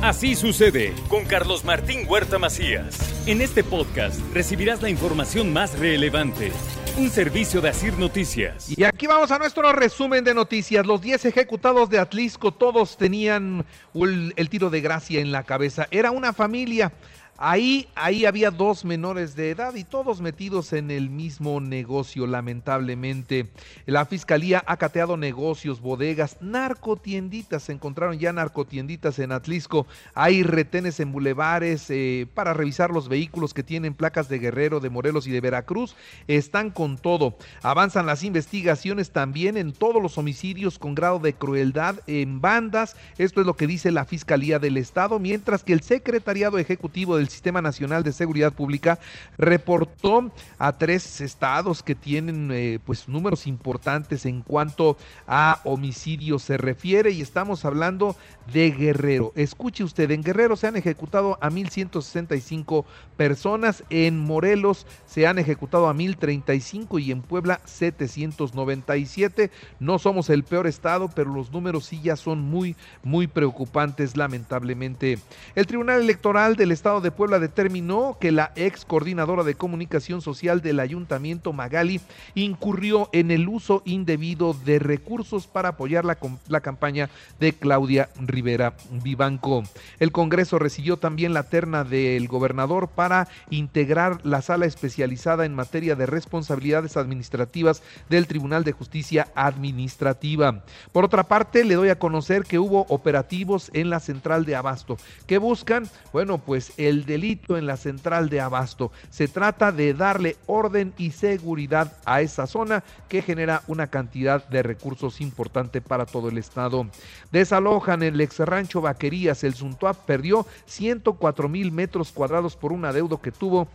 [0.00, 2.96] Así sucede con Carlos Martín Huerta Macías.
[3.26, 6.52] En este podcast recibirás la información más relevante.
[6.96, 8.78] Un servicio de Asir Noticias.
[8.78, 10.86] Y aquí vamos a nuestro resumen de noticias.
[10.86, 15.88] Los 10 ejecutados de Atlisco todos tenían el, el tiro de gracia en la cabeza.
[15.90, 16.92] Era una familia.
[17.40, 23.46] Ahí, ahí había dos menores de edad y todos metidos en el mismo negocio, lamentablemente.
[23.86, 27.62] La fiscalía ha cateado negocios, bodegas, narcotienditas.
[27.62, 29.86] Se encontraron ya narcotienditas en Atlisco.
[30.14, 34.90] Hay retenes en bulevares eh, para revisar los vehículos que tienen placas de Guerrero, de
[34.90, 35.94] Morelos y de Veracruz.
[36.26, 37.36] Están con todo.
[37.62, 42.96] Avanzan las investigaciones también en todos los homicidios con grado de crueldad en bandas.
[43.16, 47.27] Esto es lo que dice la Fiscalía del Estado, mientras que el Secretariado Ejecutivo del
[47.28, 48.98] Sistema Nacional de Seguridad Pública
[49.36, 54.96] reportó a tres estados que tienen eh, pues números importantes en cuanto
[55.26, 58.16] a homicidios se refiere y estamos hablando
[58.52, 59.32] de Guerrero.
[59.34, 62.86] Escuche usted, en Guerrero se han ejecutado a 1165
[63.16, 69.50] personas, en Morelos se han ejecutado a 1035 y en Puebla 797.
[69.80, 75.18] No somos el peor estado, pero los números sí ya son muy muy preocupantes lamentablemente.
[75.54, 80.62] El Tribunal Electoral del Estado de Puebla determinó que la ex coordinadora de comunicación social
[80.62, 82.00] del Ayuntamiento Magali
[82.36, 88.74] incurrió en el uso indebido de recursos para apoyar la, la campaña de Claudia Rivera
[89.02, 89.64] Vivanco.
[89.98, 95.96] El Congreso recibió también la terna del gobernador para integrar la sala especializada en materia
[95.96, 100.62] de responsabilidades administrativas del Tribunal de Justicia Administrativa.
[100.92, 104.98] Por otra parte, le doy a conocer que hubo operativos en la central de Abasto.
[105.26, 105.88] que buscan?
[106.12, 108.92] Bueno, pues el delito en la central de Abasto.
[109.10, 114.62] Se trata de darle orden y seguridad a esa zona que genera una cantidad de
[114.62, 116.86] recursos importante para todo el estado.
[117.32, 119.42] Desalojan el ex rancho Vaquerías.
[119.42, 123.66] El Suntuap perdió 104 mil metros cuadrados por un adeudo que tuvo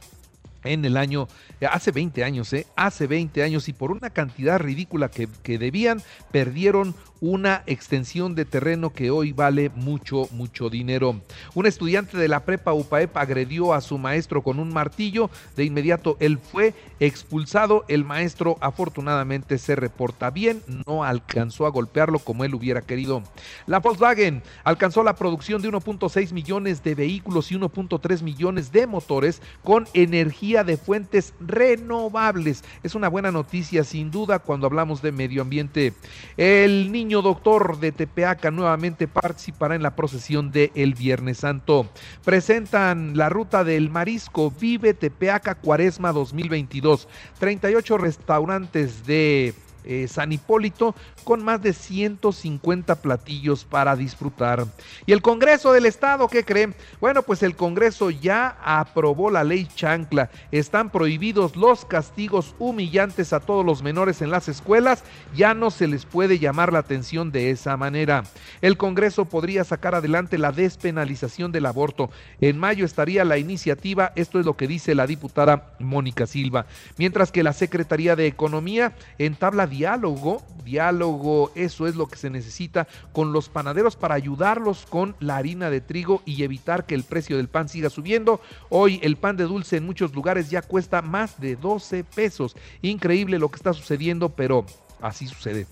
[0.63, 1.27] en el año,
[1.69, 2.67] hace 20 años, ¿eh?
[2.75, 6.01] hace 20 años y por una cantidad ridícula que debían,
[6.31, 11.21] perdieron una extensión de terreno que hoy vale mucho, mucho dinero.
[11.53, 15.29] Un estudiante de la prepa UPAEP agredió a su maestro con un martillo.
[15.55, 17.85] De inmediato él fue expulsado.
[17.87, 20.61] El maestro afortunadamente se reporta bien.
[20.85, 23.23] No alcanzó a golpearlo como él hubiera querido.
[23.67, 29.41] La Volkswagen alcanzó la producción de 1.6 millones de vehículos y 1.3 millones de motores
[29.63, 32.63] con energía de fuentes renovables.
[32.83, 35.93] Es una buena noticia sin duda cuando hablamos de medio ambiente.
[36.37, 41.89] El niño doctor de Tepeaca nuevamente participará en la procesión de el Viernes Santo.
[42.23, 47.07] Presentan la ruta del marisco Vive Tepeaca Cuaresma 2022.
[47.39, 54.65] 38 restaurantes de eh, San Hipólito con más de 150 platillos para disfrutar.
[55.05, 56.75] ¿Y el Congreso del Estado qué creen?
[56.99, 60.29] Bueno, pues el Congreso ya aprobó la ley chancla.
[60.51, 65.03] Están prohibidos los castigos humillantes a todos los menores en las escuelas.
[65.35, 68.23] Ya no se les puede llamar la atención de esa manera.
[68.61, 72.09] El Congreso podría sacar adelante la despenalización del aborto.
[72.41, 76.65] En mayo estaría la iniciativa, esto es lo que dice la diputada Mónica Silva.
[76.97, 82.87] Mientras que la Secretaría de Economía entabla diálogo, diálogo, eso es lo que se necesita
[83.11, 87.37] con los panaderos para ayudarlos con la harina de trigo y evitar que el precio
[87.37, 88.39] del pan siga subiendo.
[88.69, 92.55] Hoy el pan de dulce en muchos lugares ya cuesta más de 12 pesos.
[92.83, 94.63] Increíble lo que está sucediendo, pero
[95.01, 95.65] así sucede.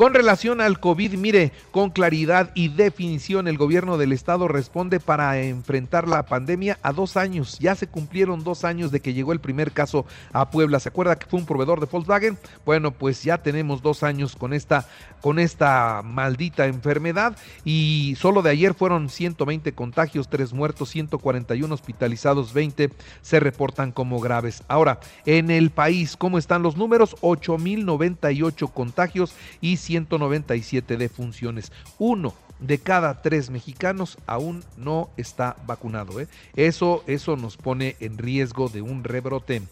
[0.00, 5.38] Con relación al COVID, mire, con claridad y definición, el gobierno del estado responde para
[5.42, 7.58] enfrentar la pandemia a dos años.
[7.58, 10.80] Ya se cumplieron dos años de que llegó el primer caso a Puebla.
[10.80, 12.38] ¿Se acuerda que fue un proveedor de Volkswagen?
[12.64, 14.88] Bueno, pues ya tenemos dos años con esta,
[15.20, 17.36] con esta maldita enfermedad
[17.66, 22.90] y solo de ayer fueron 120 contagios, tres muertos, 141 hospitalizados, 20
[23.20, 24.62] se reportan como graves.
[24.66, 27.16] Ahora, en el país, ¿cómo están los números?
[27.20, 31.72] 8.098 contagios y 197 defunciones.
[31.98, 36.20] Uno de cada tres mexicanos aún no está vacunado.
[36.20, 36.28] ¿eh?
[36.54, 39.62] Eso, eso nos pone en riesgo de un rebrote.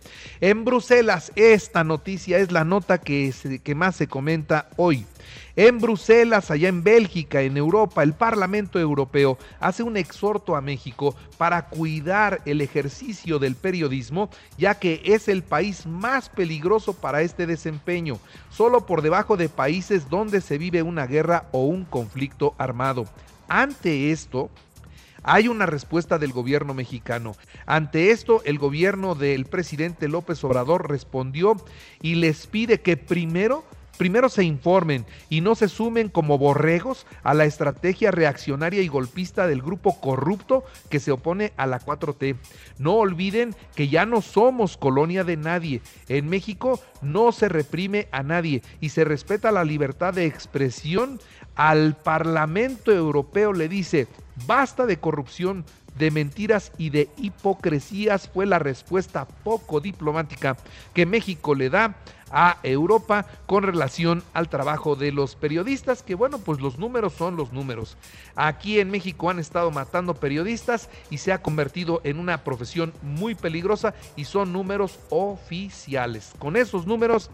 [0.41, 3.33] En Bruselas, esta noticia es la nota que,
[3.63, 5.07] que más se comenta hoy.
[5.59, 11.17] En Bruselas, allá en Bélgica, en Europa, el Parlamento Europeo hace un exhorto a México
[11.37, 17.45] para cuidar el ejercicio del periodismo, ya que es el país más peligroso para este
[17.45, 18.21] desempeño,
[18.51, 22.78] solo por debajo de países donde se vive una guerra o un conflicto armado.
[23.49, 24.51] Ante esto,
[25.23, 27.35] hay una respuesta del gobierno mexicano.
[27.67, 31.57] Ante esto, el gobierno del presidente López Obrador respondió
[32.01, 33.65] y les pide que primero
[33.99, 39.47] primero se informen y no se sumen como borregos a la estrategia reaccionaria y golpista
[39.47, 42.37] del grupo corrupto que se opone a la 4T.
[42.79, 45.83] No olviden que ya no somos colonia de nadie.
[46.09, 51.21] En México no se reprime a nadie y se respeta la libertad de expresión.
[51.55, 54.07] Al Parlamento Europeo le dice,
[54.47, 55.65] basta de corrupción,
[55.99, 60.57] de mentiras y de hipocresías fue la respuesta poco diplomática
[60.95, 61.97] que México le da
[62.31, 67.37] a Europa con relación al trabajo de los periodistas, que bueno, pues los números son
[67.37, 67.97] los números.
[68.37, 73.35] Aquí en México han estado matando periodistas y se ha convertido en una profesión muy
[73.35, 76.33] peligrosa y son números oficiales.
[76.39, 77.31] Con esos números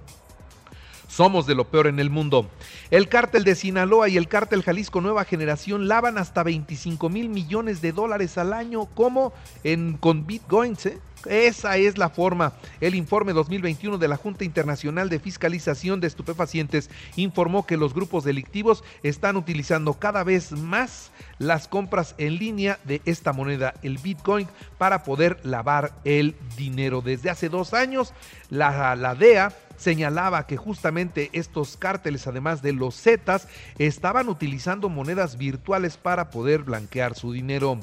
[1.14, 2.50] somos de lo peor en el mundo.
[2.90, 7.80] El cártel de Sinaloa y el cártel Jalisco Nueva Generación lavan hasta 25 mil millones
[7.80, 9.32] de dólares al año, como
[9.62, 10.98] en, con bitcoins, ¿eh?
[11.26, 12.52] Esa es la forma.
[12.82, 18.24] El informe 2021 de la Junta Internacional de Fiscalización de Estupefacientes informó que los grupos
[18.24, 24.48] delictivos están utilizando cada vez más las compras en línea de esta moneda, el Bitcoin,
[24.76, 27.00] para poder lavar el dinero.
[27.00, 28.12] Desde hace dos años,
[28.50, 33.48] la, la DEA señalaba que justamente estos cárteles, además de los Zetas,
[33.78, 37.78] estaban utilizando monedas virtuales para poder blanquear su dinero.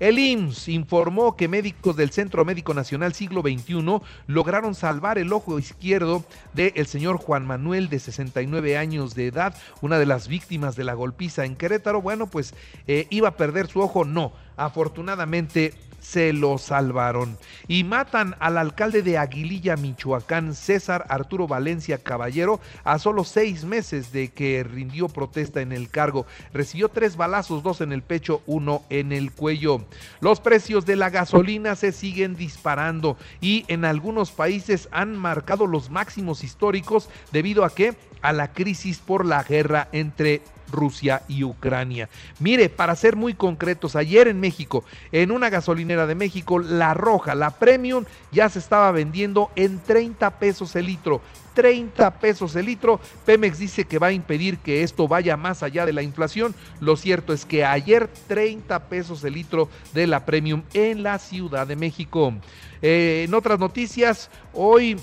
[0.00, 5.58] El IMSS informó que médicos del Centro Médico Nacional Siglo XXI lograron salvar el ojo
[5.58, 10.84] izquierdo del señor Juan Manuel de 69 años de edad, una de las víctimas de
[10.84, 12.02] la golpiza en Querétaro.
[12.02, 12.54] Bueno, pues
[12.86, 14.32] eh, iba a perder su ojo, no.
[14.56, 17.38] Afortunadamente se lo salvaron.
[17.66, 24.12] Y matan al alcalde de Aguililla, Michoacán, César Arturo Valencia Caballero, a solo seis meses
[24.12, 26.26] de que rindió protesta en el cargo.
[26.52, 29.84] Recibió tres balazos, dos en el pecho, uno en el cuello.
[30.20, 35.88] Los precios de la gasolina se siguen disparando y en algunos países han marcado los
[35.88, 37.94] máximos históricos debido a que
[38.24, 40.40] a la crisis por la guerra entre
[40.72, 42.08] Rusia y Ucrania.
[42.40, 44.82] Mire, para ser muy concretos, ayer en México,
[45.12, 50.38] en una gasolinera de México, la roja, la premium, ya se estaba vendiendo en 30
[50.38, 51.20] pesos el litro.
[51.52, 52.98] 30 pesos el litro.
[53.26, 56.54] Pemex dice que va a impedir que esto vaya más allá de la inflación.
[56.80, 61.66] Lo cierto es que ayer 30 pesos el litro de la premium en la Ciudad
[61.66, 62.32] de México.
[62.82, 64.96] Eh, en otras noticias, hoy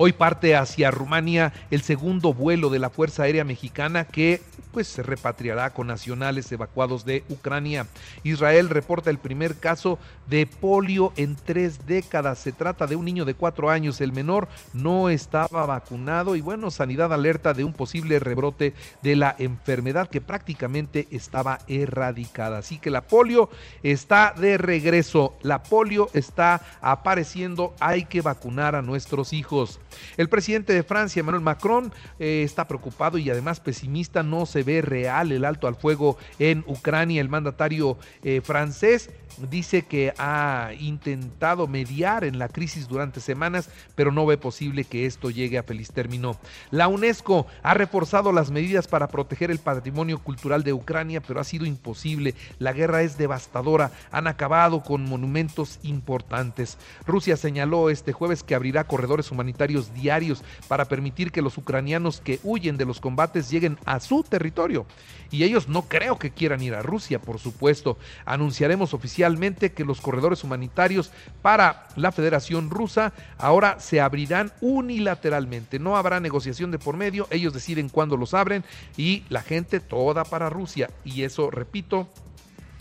[0.00, 4.40] Hoy parte hacia Rumania el segundo vuelo de la Fuerza Aérea Mexicana que
[4.70, 7.84] pues se repatriará con nacionales evacuados de Ucrania.
[8.22, 9.98] Israel reporta el primer caso
[10.28, 12.38] de polio en tres décadas.
[12.38, 14.00] Se trata de un niño de cuatro años.
[14.00, 19.34] El menor no estaba vacunado y bueno, Sanidad alerta de un posible rebrote de la
[19.36, 22.58] enfermedad que prácticamente estaba erradicada.
[22.58, 23.50] Así que la polio
[23.82, 25.36] está de regreso.
[25.42, 27.74] La polio está apareciendo.
[27.80, 29.80] Hay que vacunar a nuestros hijos.
[30.16, 34.22] El presidente de Francia, Emmanuel Macron, eh, está preocupado y además pesimista.
[34.22, 37.20] No se ve real el alto al fuego en Ucrania.
[37.20, 39.10] El mandatario eh, francés
[39.50, 45.06] dice que ha intentado mediar en la crisis durante semanas, pero no ve posible que
[45.06, 46.36] esto llegue a feliz término.
[46.70, 51.44] La UNESCO ha reforzado las medidas para proteger el patrimonio cultural de Ucrania, pero ha
[51.44, 52.34] sido imposible.
[52.58, 53.92] La guerra es devastadora.
[54.10, 56.78] Han acabado con monumentos importantes.
[57.06, 62.40] Rusia señaló este jueves que abrirá corredores humanitarios diarios para permitir que los ucranianos que
[62.42, 64.86] huyen de los combates lleguen a su territorio.
[65.30, 67.98] Y ellos no creo que quieran ir a Rusia, por supuesto.
[68.24, 71.10] Anunciaremos oficialmente que los corredores humanitarios
[71.42, 75.78] para la Federación Rusa ahora se abrirán unilateralmente.
[75.78, 78.64] No habrá negociación de por medio, ellos deciden cuándo los abren
[78.96, 80.90] y la gente toda para Rusia.
[81.04, 82.08] Y eso, repito,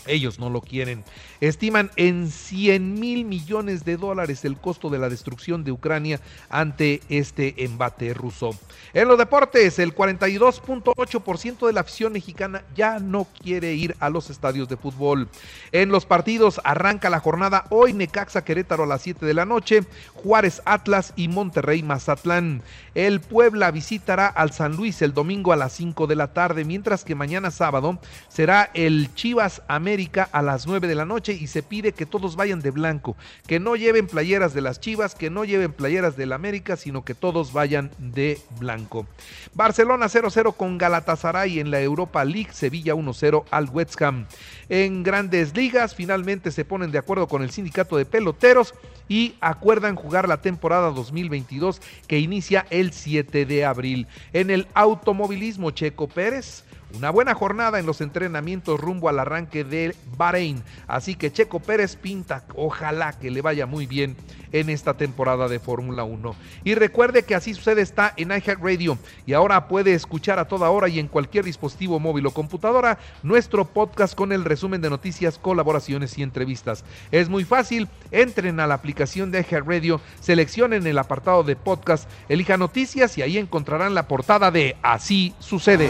[0.08, 1.04] ellos no lo quieren.
[1.42, 7.02] Estiman en 100 mil millones de dólares el costo de la destrucción de Ucrania ante
[7.10, 8.52] este embate ruso.
[8.94, 14.30] En los deportes, el 42.8% de la afición mexicana ya no quiere ir a los
[14.30, 15.30] estadios de fútbol.
[15.72, 19.84] En los partidos arranca la jornada hoy Necaxa Querétaro a las 7 de la noche,
[20.14, 22.62] Juárez Atlas y Monterrey Mazatlán.
[22.96, 27.04] El Puebla visitará al San Luis el domingo a las 5 de la tarde, mientras
[27.04, 28.00] que mañana sábado
[28.30, 29.97] será el Chivas América
[30.32, 33.16] a las 9 de la noche y se pide que todos vayan de blanco,
[33.48, 37.16] que no lleven playeras de las Chivas, que no lleven playeras del América, sino que
[37.16, 39.08] todos vayan de blanco.
[39.56, 44.28] Barcelona 0-0 con Galatasaray en la Europa League, Sevilla 1-0 al West Ham.
[44.70, 48.76] En grandes ligas finalmente se ponen de acuerdo con el sindicato de peloteros
[49.10, 54.06] y acuerdan jugar la temporada 2022 que inicia el 7 de abril.
[54.34, 59.96] En el automovilismo, Checo Pérez una buena jornada en los entrenamientos rumbo al arranque de
[60.18, 60.64] Bahrein.
[60.88, 64.16] Así que Checo Pérez pinta, ojalá que le vaya muy bien
[64.52, 66.36] en esta temporada de Fórmula 1.
[66.64, 68.30] Y recuerde que así sucede está en
[68.62, 72.98] Radio y ahora puede escuchar a toda hora y en cualquier dispositivo móvil o computadora
[73.24, 76.84] nuestro podcast con el resumen de noticias, colaboraciones y entrevistas.
[77.12, 82.60] Es muy fácil, entren a la aplicación de Radio, seleccionen el apartado de podcast, elijan
[82.60, 85.90] noticias y ahí encontrarán la portada de Así sucede.